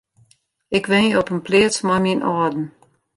[0.77, 2.65] Ik wenje op in pleats mei myn âlden.